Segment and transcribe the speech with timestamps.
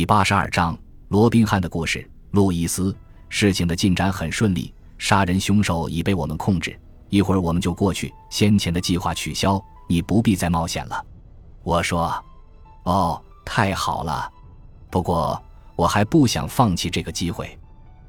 [0.00, 0.74] 第八十二章
[1.08, 2.10] 罗宾汉的故事。
[2.30, 2.96] 路易斯，
[3.28, 6.74] 事情的进展很顺利，杀人凶手已被我们控制，
[7.10, 8.10] 一会儿我们就过去。
[8.30, 11.04] 先前的计划取消，你不必再冒险了。
[11.62, 12.10] 我说
[12.84, 14.26] ：“哦，太好了。
[14.88, 15.38] 不过
[15.76, 17.58] 我还不想放弃这个机会。”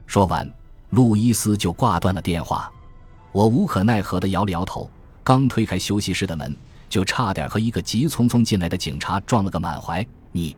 [0.07, 0.49] 说完，
[0.91, 2.71] 路易斯就挂断了电话。
[3.33, 4.89] 我无可奈何地摇了摇头，
[5.25, 6.55] 刚推开休息室的门，
[6.87, 10.07] 就差点和一个急匆匆进来的警察撞了个满怀。
[10.31, 10.55] 你。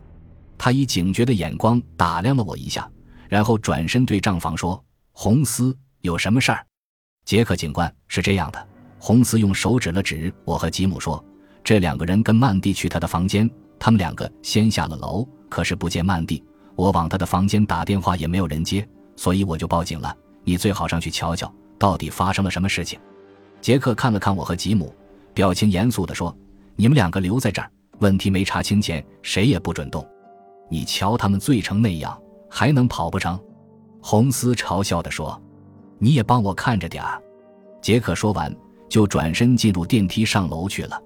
[0.56, 2.88] 他以警觉的眼光打量了我一下，
[3.28, 6.64] 然后转身对账房说：“红丝，有什么事儿？”
[7.24, 11.22] 杰克警官是这样的，红丝用手指了指我和吉姆说
[11.64, 16.42] ：“这两个人跟曼蒂去他的房间，他们两个先下了楼，可是不见曼蒂。
[16.76, 18.86] 我往他的房间打电话也没有人接，
[19.16, 20.16] 所以我就报警了。
[20.42, 22.98] 你最好上去瞧瞧，到底发生了什么事情。”
[23.60, 24.94] 杰克看了看我和吉姆，
[25.32, 26.36] 表情严肃地说
[26.76, 30.06] ：“你们两个留在这儿，问题没查清前，谁也不准动。”
[30.68, 32.18] 你瞧他们醉成那样，
[32.48, 33.38] 还能跑不成？
[34.00, 35.40] 红丝嘲笑地说
[35.98, 37.22] ：“你也帮我看着点儿。”
[37.80, 38.54] 杰克说完，
[38.88, 41.00] 就转身进入电梯上楼去了。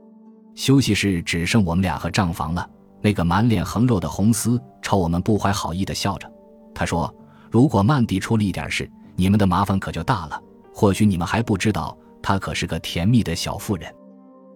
[0.54, 2.68] 休息室只剩我们俩和账房了。
[3.00, 6.28] 那个满脸横肉的红丝朝我们不怀好意地笑着，
[6.74, 7.14] 他说
[7.50, 10.42] ：“如果曼迪出了一点事，你们的麻烦可就大了。
[10.74, 13.94] 或许你们还不知道，她可是个甜蜜的小妇人。”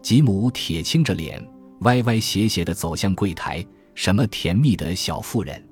[0.02, 1.40] 吉姆铁青着脸，
[1.82, 3.64] 歪歪斜斜地走向柜台。
[3.94, 5.62] 什么甜蜜的小妇人？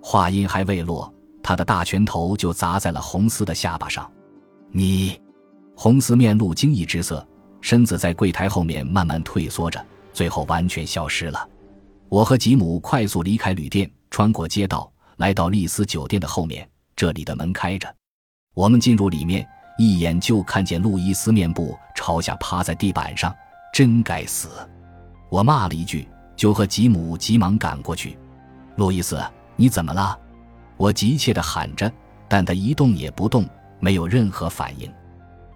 [0.00, 4.10] 话音还未落，他的大拳头就砸在了红丝的下巴上。
[4.70, 5.20] 你，
[5.74, 7.26] 红丝面露惊异之色，
[7.60, 11.48] 身子在柜台后面慢慢退缩着，最后完全消失了。
[12.08, 16.68] 我和吉姆快速离开旅店，穿过街道，来到丽思酒店的后面。
[16.94, 17.92] 这里的门开着，
[18.54, 23.34] 我们进入里面，一眼就看见路易斯面部朝下趴在地板上。
[23.72, 24.48] 真该死！
[25.28, 26.08] 我骂了一句。
[26.36, 28.16] 就和吉姆急忙赶过去。
[28.76, 29.20] 路易斯，
[29.56, 30.16] 你怎么了？
[30.76, 31.90] 我急切地喊着，
[32.28, 33.48] 但他一动也不动，
[33.80, 34.92] 没有任何反应。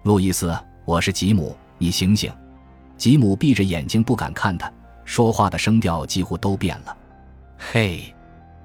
[0.03, 2.31] 路易斯，我是吉姆，你醒醒！
[2.97, 4.71] 吉姆闭着眼睛不敢看他，
[5.05, 6.97] 说话的声调几乎都变了。
[7.57, 8.13] 嘿，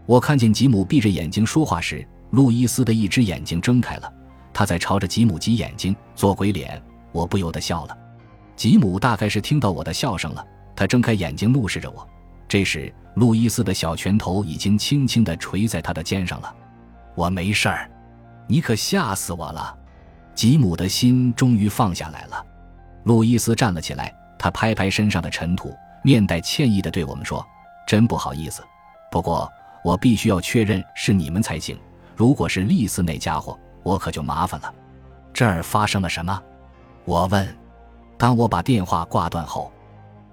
[0.06, 4.10] 我看见吉姆闭着眼睛说话时，路易斯的一只眼睛睁开了，
[4.54, 6.82] 他在朝着吉姆挤眼睛做鬼脸。
[7.12, 7.96] 我不由得笑了。
[8.56, 10.44] 吉姆大概是听到我的笑声了。
[10.76, 12.06] 他睁开眼睛，怒视着我。
[12.46, 16.54] 这时，路易斯的小拳头已经轻轻地捶在他的肩上了。
[17.14, 17.90] 我没事儿，
[18.46, 19.76] 你可吓死我了！
[20.34, 22.44] 吉姆的心终于放下来了。
[23.04, 27.44] 路易斯站了起来，他拍拍身上的尘土，面带歉意地对我们说
[27.88, 28.62] ：“真不好意思，
[29.10, 29.50] 不过
[29.82, 31.76] 我必须要确认是你们才行。
[32.14, 34.72] 如果是丽斯那家伙，我可就麻烦了。”
[35.32, 36.42] 这儿发生了什么？
[37.06, 37.56] 我问。
[38.18, 39.72] 当我把电话挂断后。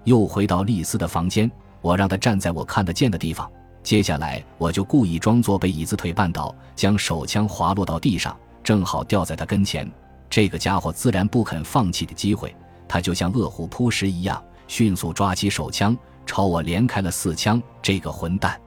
[0.04, 1.50] 又回到丽丝的房间，
[1.80, 3.50] 我让她站在我看得见的地方。
[3.82, 9.90] 接下来，我就故意装作被椅子腿绊倒，将手枪滑落到地上，正好掉在他跟前。
[10.30, 12.54] 这个家伙自然不肯放弃的机会，
[12.88, 17.62] 他就像饿虎扑食一样，迅速抓起手枪，朝我连开了四枪。
[17.82, 18.58] 这个混蛋！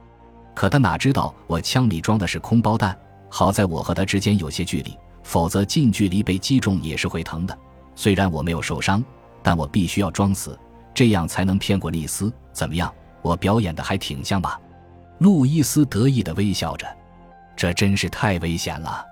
[0.54, 2.96] 可他哪知道我枪里装的是空包弹。
[3.28, 7.58] 好在我和他之间有些距离，否则近距离被击中也是会疼的。
[7.94, 9.04] 虽然我没有受伤，
[9.42, 10.58] 但我必须要装死。
[10.98, 12.92] 这样才能骗过丽丝，怎么样？
[13.22, 14.60] 我表演的还挺像吧？
[15.18, 16.88] 路易斯得意地微笑着。
[17.56, 19.06] 这真是太危险了，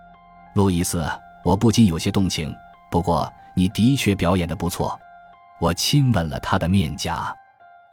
[0.57, 1.09] 路易斯，
[1.45, 2.53] 我不禁有些动情。
[2.91, 4.99] 不过你的确表演的不错。
[5.61, 7.33] 我亲吻了他的面颊，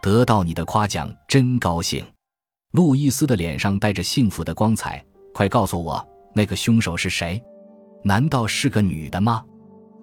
[0.01, 2.03] 得到你的夸奖真高兴。
[2.71, 5.05] 路易斯的脸上带着幸福的光彩。
[5.35, 7.39] 快告诉我，那个凶手是谁？
[8.03, 9.45] 难道是个女的吗？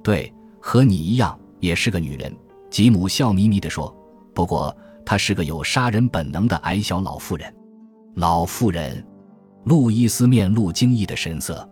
[0.01, 2.33] 对，和你一样，也是个女人。
[2.71, 3.95] 吉姆笑眯眯地说
[4.33, 7.53] ：“不过她是个有杀人本能的矮小老妇人。”
[8.15, 9.05] 老妇人，
[9.65, 11.69] 路易斯面露惊异的神色。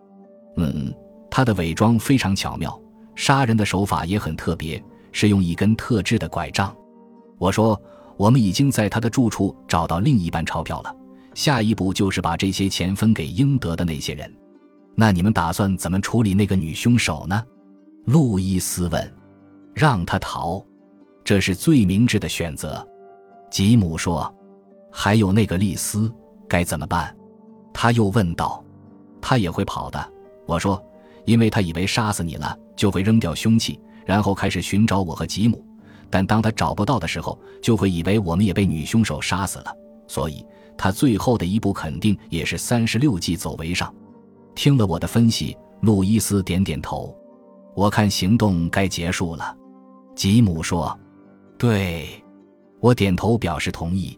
[0.57, 0.93] 嗯，
[1.31, 2.81] 她的伪装非常巧妙，
[3.15, 4.83] 杀人的手法也很特别，
[5.13, 6.75] 是用一根特制的拐杖。
[7.39, 7.81] 我说
[8.17, 10.95] ：“我们已经在他的住处找到另一半钞票了，
[11.35, 14.33] 下一步就是把这些钱分给应得的那些人。
[14.97, 17.43] 那你们打算怎么处理那个女凶手呢？”
[18.07, 19.15] 路易斯问。
[19.75, 20.65] “让她逃。”
[21.29, 22.83] 这是最明智的选择，
[23.51, 24.35] 吉姆说。
[24.91, 26.11] 还有那个丽丝
[26.49, 27.15] 该怎么办？
[27.71, 28.65] 他又问道。
[29.21, 30.13] 他也会跑的，
[30.47, 30.83] 我说，
[31.27, 35.63] 因为他以为杀死你了就会扔掉凶器，然后开始寻找我和吉姆。
[36.09, 39.77] 但当他找不到的时候，就会以为我们也被女凶手杀死了。
[40.07, 40.43] 所以
[40.79, 43.95] 他最后的一步肯定也是三十六计走为上。
[44.55, 47.15] 听了我的分析，路易斯点点头。
[47.75, 49.55] 我看行动该结束了，
[50.17, 50.99] 吉姆说。
[51.59, 52.09] 对，
[52.79, 54.17] 我点头表示同意。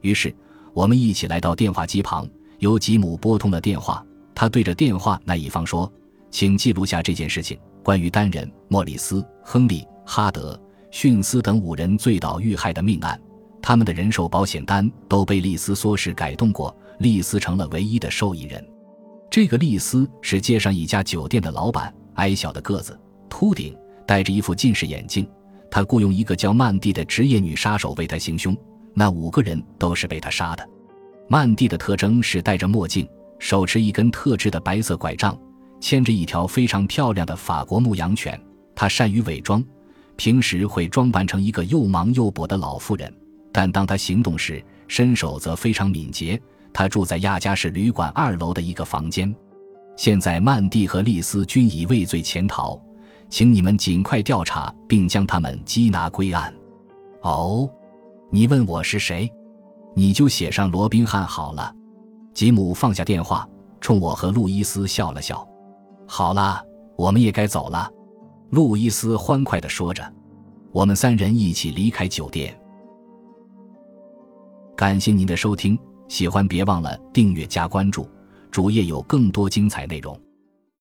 [0.00, 0.34] 于是
[0.74, 5.90] 我们一起来到电话机旁，由吉姆拨通了电话，他对着电话那一方说
[6.28, 13.20] ：“请记录下这件事情，关于单人莫里斯、亨利、哈德、逊斯等五人醉倒遇害的命案。
[13.62, 18.66] 他们的人寿保险单都被丽斯唆使改动过，丽斯成了唯一的受益人。
[19.30, 23.72] 这个丽斯是街上一家酒店的老板，矮小的个子，秃顶，
[24.04, 25.24] 戴着一副近视眼镜。
[25.72, 28.54] 他雇佣一个叫曼蒂的职业女杀手为他行凶。
[28.92, 30.68] 那五个人都是被他杀的。
[31.28, 33.08] 曼蒂的特征是戴着墨镜，
[33.38, 35.34] 手持一根特制的白色拐杖，
[35.80, 38.38] 牵着一条非常漂亮的法国牧羊犬。
[38.74, 39.64] 他善于伪装，
[40.16, 43.10] 平时会装扮成一个又忙又跛的老妇人，
[43.50, 46.38] 但当他行动时，身手则非常敏捷。
[46.70, 49.34] 他住在亚加市旅馆二楼的一个房间。
[49.96, 52.78] 现在曼蒂和丽丝均已畏罪潜逃，
[53.32, 56.54] 请你们尽快调查，并将他们缉拿归案。
[57.22, 57.66] 哦，
[58.30, 59.26] 你问我是谁，
[59.96, 61.74] 你就写上罗宾汉好了。
[62.34, 63.48] 吉姆放下电话，
[63.80, 65.48] 冲我和路易斯笑了笑。
[66.06, 66.62] 好了，
[66.94, 67.90] 我们也该走了。
[68.50, 70.04] 路易斯欢快地说着。
[70.70, 72.54] 我们三人一起离开酒店。
[74.76, 75.78] 感谢您的收听。
[76.06, 78.06] 喜欢别忘了订阅加关注，
[78.50, 80.14] 主页有更多精彩内容。